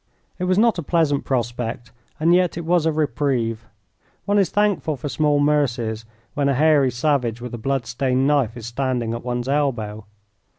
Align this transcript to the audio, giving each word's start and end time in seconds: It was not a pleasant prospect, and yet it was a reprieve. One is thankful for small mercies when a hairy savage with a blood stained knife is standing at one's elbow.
It 0.39 0.45
was 0.45 0.57
not 0.57 0.79
a 0.79 0.81
pleasant 0.81 1.25
prospect, 1.25 1.91
and 2.19 2.33
yet 2.33 2.57
it 2.57 2.65
was 2.65 2.87
a 2.87 2.91
reprieve. 2.91 3.67
One 4.25 4.39
is 4.39 4.49
thankful 4.49 4.95
for 4.95 5.07
small 5.07 5.37
mercies 5.39 6.05
when 6.33 6.49
a 6.49 6.55
hairy 6.55 6.89
savage 6.89 7.39
with 7.39 7.53
a 7.53 7.59
blood 7.59 7.85
stained 7.85 8.25
knife 8.25 8.57
is 8.57 8.65
standing 8.65 9.13
at 9.13 9.23
one's 9.23 9.47
elbow. 9.47 10.07